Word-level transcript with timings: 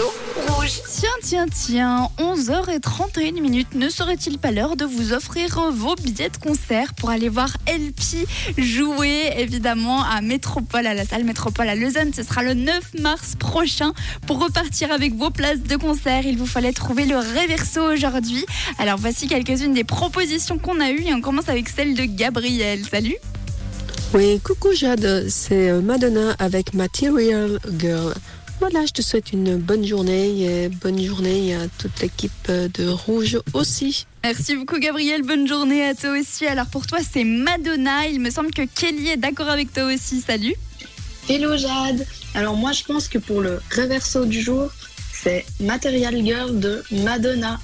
Rouge. 0.00 0.80
Tiens, 0.90 1.08
tiens, 1.22 1.46
tiens, 1.46 2.10
11h31 2.18 3.40
minutes. 3.40 3.74
Ne 3.74 3.88
serait-il 3.88 4.38
pas 4.38 4.50
l'heure 4.50 4.76
de 4.76 4.84
vous 4.84 5.12
offrir 5.12 5.60
vos 5.70 5.94
billets 5.94 6.30
de 6.30 6.36
concert 6.36 6.94
pour 6.94 7.10
aller 7.10 7.28
voir 7.28 7.56
LP 7.68 8.26
jouer, 8.58 9.32
évidemment, 9.36 10.02
à 10.02 10.20
Métropole, 10.20 10.86
à 10.86 10.94
la 10.94 11.04
salle 11.04 11.24
Métropole 11.24 11.68
à 11.68 11.76
Lausanne 11.76 12.12
Ce 12.12 12.24
sera 12.24 12.42
le 12.42 12.54
9 12.54 12.94
mars 13.00 13.36
prochain. 13.38 13.92
Pour 14.26 14.42
repartir 14.42 14.90
avec 14.90 15.14
vos 15.14 15.30
places 15.30 15.62
de 15.62 15.76
concert, 15.76 16.26
il 16.26 16.38
vous 16.38 16.46
fallait 16.46 16.72
trouver 16.72 17.04
le 17.04 17.16
Réverso 17.16 17.92
aujourd'hui. 17.92 18.44
Alors, 18.78 18.98
voici 18.98 19.28
quelques-unes 19.28 19.74
des 19.74 19.84
propositions 19.84 20.58
qu'on 20.58 20.80
a 20.80 20.90
eues 20.90 21.04
et 21.06 21.14
on 21.14 21.20
commence 21.20 21.48
avec 21.48 21.68
celle 21.68 21.94
de 21.94 22.04
Gabriel. 22.04 22.80
Salut 22.90 23.16
Oui, 24.12 24.40
coucou 24.40 24.72
Jade, 24.72 25.26
c'est 25.28 25.70
euh, 25.70 25.80
Madonna 25.80 26.34
avec 26.40 26.74
Material 26.74 27.60
Girl. 27.78 28.14
Voilà, 28.70 28.86
je 28.86 28.92
te 28.92 29.02
souhaite 29.02 29.34
une 29.34 29.58
bonne 29.58 29.84
journée 29.84 30.40
et 30.40 30.68
bonne 30.70 30.98
journée 30.98 31.54
à 31.54 31.68
toute 31.68 32.00
l'équipe 32.00 32.50
de 32.50 32.88
Rouge 32.88 33.38
aussi. 33.52 34.06
Merci 34.22 34.56
beaucoup 34.56 34.78
Gabriel, 34.78 35.20
bonne 35.20 35.46
journée 35.46 35.84
à 35.84 35.94
toi 35.94 36.18
aussi. 36.18 36.46
Alors 36.46 36.64
pour 36.68 36.86
toi 36.86 37.00
c'est 37.02 37.24
Madonna, 37.24 38.06
il 38.06 38.20
me 38.20 38.30
semble 38.30 38.52
que 38.52 38.62
Kelly 38.62 39.08
est 39.08 39.16
d'accord 39.18 39.50
avec 39.50 39.70
toi 39.70 39.92
aussi, 39.92 40.22
salut. 40.22 40.54
Hello 41.28 41.58
Jade. 41.58 42.06
Alors 42.34 42.56
moi 42.56 42.72
je 42.72 42.84
pense 42.84 43.06
que 43.06 43.18
pour 43.18 43.42
le 43.42 43.60
reverso 43.76 44.24
du 44.24 44.40
jour, 44.40 44.70
c'est 45.12 45.44
Material 45.60 46.24
Girl 46.24 46.58
de 46.58 46.82
Madonna. 46.90 47.60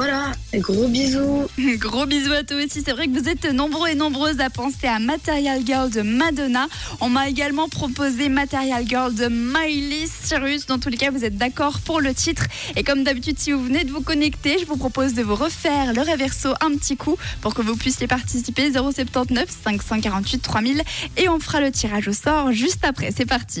Voilà, 0.00 0.32
gros 0.54 0.88
bisous. 0.88 1.46
Gros 1.76 2.06
bisous 2.06 2.32
à 2.32 2.42
toi 2.42 2.56
aussi. 2.56 2.80
C'est 2.82 2.92
vrai 2.92 3.06
que 3.06 3.12
vous 3.12 3.28
êtes 3.28 3.44
nombreux 3.52 3.90
et 3.90 3.94
nombreuses 3.94 4.40
à 4.40 4.48
penser 4.48 4.86
à 4.86 4.98
Material 4.98 5.60
Girl 5.62 5.90
de 5.90 6.00
Madonna. 6.00 6.68
On 7.02 7.10
m'a 7.10 7.28
également 7.28 7.68
proposé 7.68 8.30
Material 8.30 8.88
Girl 8.88 9.14
de 9.14 9.28
Miley 9.28 10.06
Cyrus. 10.06 10.64
Dans 10.64 10.78
tous 10.78 10.88
les 10.88 10.96
cas, 10.96 11.10
vous 11.10 11.22
êtes 11.22 11.36
d'accord 11.36 11.80
pour 11.80 12.00
le 12.00 12.14
titre. 12.14 12.44
Et 12.76 12.82
comme 12.82 13.04
d'habitude, 13.04 13.38
si 13.38 13.52
vous 13.52 13.62
venez 13.62 13.84
de 13.84 13.92
vous 13.92 14.00
connecter, 14.00 14.56
je 14.58 14.64
vous 14.64 14.78
propose 14.78 15.12
de 15.12 15.22
vous 15.22 15.34
refaire 15.34 15.92
le 15.92 16.00
reverso 16.00 16.54
un 16.62 16.70
petit 16.78 16.96
coup 16.96 17.18
pour 17.42 17.52
que 17.52 17.60
vous 17.60 17.76
puissiez 17.76 18.06
participer. 18.06 18.72
079 18.72 19.50
548 19.64 20.38
3000 20.38 20.82
et 21.18 21.28
on 21.28 21.38
fera 21.40 21.60
le 21.60 21.70
tirage 21.70 22.08
au 22.08 22.14
sort 22.14 22.52
juste 22.52 22.86
après. 22.86 23.10
C'est 23.14 23.26
parti. 23.26 23.60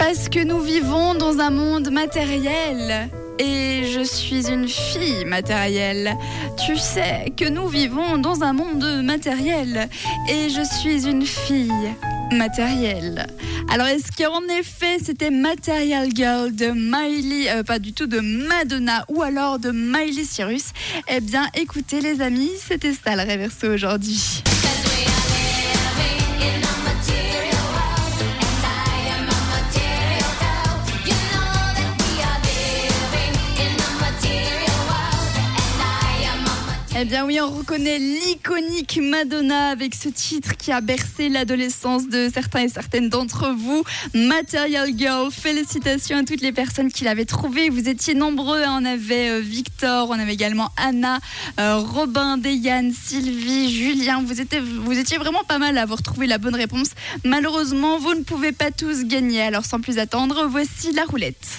Parce 0.00 0.28
que 0.28 0.42
nous 0.42 0.58
vivons 0.58 1.14
dans 1.14 1.38
un 1.38 1.50
monde 1.50 1.92
matériel 1.92 3.08
et 3.42 3.84
je 3.92 4.04
suis 4.04 4.48
une 4.48 4.68
fille 4.68 5.24
matérielle. 5.24 6.16
Tu 6.64 6.76
sais 6.76 7.32
que 7.36 7.48
nous 7.48 7.66
vivons 7.66 8.18
dans 8.18 8.42
un 8.42 8.52
monde 8.52 9.02
matériel 9.02 9.88
et 10.28 10.48
je 10.48 10.62
suis 10.62 11.08
une 11.08 11.26
fille 11.26 11.72
matérielle. 12.32 13.26
Alors 13.68 13.88
est-ce 13.88 14.12
qu'en 14.16 14.42
effet 14.58 14.98
c'était 15.02 15.30
Material 15.30 16.08
Girl 16.14 16.54
de 16.54 16.70
Miley, 16.72 17.50
euh, 17.50 17.62
pas 17.64 17.78
du 17.78 17.92
tout 17.92 18.06
de 18.06 18.20
Madonna 18.20 19.04
ou 19.08 19.22
alors 19.22 19.58
de 19.58 19.72
Miley 19.72 20.24
Cyrus? 20.24 20.66
Eh 21.08 21.20
bien 21.20 21.46
écoutez 21.54 22.00
les 22.00 22.20
amis, 22.20 22.52
c'était 22.64 22.92
ça 22.92 23.16
le 23.16 23.22
réverso 23.22 23.66
aujourd'hui. 23.66 24.42
Eh 37.02 37.04
bien 37.04 37.26
oui, 37.26 37.40
on 37.40 37.50
reconnaît 37.50 37.98
l'iconique 37.98 39.00
Madonna 39.02 39.70
avec 39.70 39.92
ce 39.92 40.08
titre 40.08 40.56
qui 40.56 40.70
a 40.70 40.80
bercé 40.80 41.28
l'adolescence 41.28 42.06
de 42.06 42.30
certains 42.32 42.60
et 42.60 42.68
certaines 42.68 43.08
d'entre 43.08 43.50
vous. 43.50 43.82
Material 44.14 44.88
Girl, 44.96 45.32
félicitations 45.32 46.18
à 46.18 46.22
toutes 46.22 46.42
les 46.42 46.52
personnes 46.52 46.92
qui 46.92 47.02
l'avaient 47.02 47.24
trouvé. 47.24 47.70
Vous 47.70 47.88
étiez 47.88 48.14
nombreux, 48.14 48.62
hein. 48.62 48.78
on 48.80 48.84
avait 48.84 49.30
euh, 49.30 49.40
Victor, 49.40 50.10
on 50.10 50.12
avait 50.12 50.34
également 50.34 50.70
Anna, 50.76 51.18
euh, 51.58 51.78
Robin, 51.78 52.38
Deyane, 52.38 52.92
Sylvie, 52.92 53.74
Julien. 53.74 54.22
Vous 54.24 54.40
étiez, 54.40 54.60
vous 54.60 54.96
étiez 54.96 55.18
vraiment 55.18 55.42
pas 55.42 55.58
mal 55.58 55.78
à 55.78 55.82
avoir 55.82 56.02
trouvé 56.02 56.28
la 56.28 56.38
bonne 56.38 56.54
réponse. 56.54 56.90
Malheureusement, 57.24 57.98
vous 57.98 58.14
ne 58.14 58.22
pouvez 58.22 58.52
pas 58.52 58.70
tous 58.70 59.06
gagner. 59.06 59.42
Alors 59.42 59.64
sans 59.64 59.80
plus 59.80 59.98
attendre, 59.98 60.46
voici 60.48 60.92
la 60.92 61.02
roulette. 61.02 61.56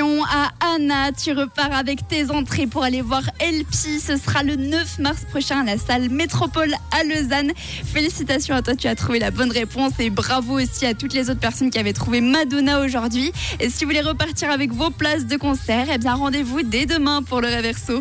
À 0.00 0.50
Anna. 0.74 1.10
Tu 1.12 1.32
repars 1.32 1.72
avec 1.72 2.06
tes 2.06 2.30
entrées 2.30 2.66
pour 2.66 2.84
aller 2.84 3.02
voir 3.02 3.22
LP. 3.40 3.98
Ce 4.00 4.16
sera 4.16 4.44
le 4.44 4.54
9 4.54 5.00
mars 5.00 5.24
prochain 5.28 5.60
à 5.62 5.64
la 5.64 5.78
salle 5.78 6.08
Métropole 6.08 6.72
à 6.92 7.02
Lausanne. 7.02 7.50
Félicitations 7.56 8.54
à 8.54 8.62
toi, 8.62 8.76
tu 8.76 8.86
as 8.86 8.94
trouvé 8.94 9.18
la 9.18 9.30
bonne 9.30 9.50
réponse 9.50 9.92
et 9.98 10.10
bravo 10.10 10.60
aussi 10.60 10.86
à 10.86 10.94
toutes 10.94 11.14
les 11.14 11.30
autres 11.30 11.40
personnes 11.40 11.70
qui 11.70 11.78
avaient 11.78 11.92
trouvé 11.92 12.20
Madonna 12.20 12.80
aujourd'hui. 12.80 13.32
Et 13.58 13.70
si 13.70 13.84
vous 13.84 13.90
voulez 13.90 14.02
repartir 14.02 14.50
avec 14.50 14.72
vos 14.72 14.90
places 14.90 15.26
de 15.26 15.36
concert, 15.36 15.86
eh 15.92 15.98
bien 15.98 16.14
rendez-vous 16.14 16.62
dès 16.62 16.86
demain 16.86 17.22
pour 17.22 17.40
le 17.40 17.48
Reverso. 17.48 17.94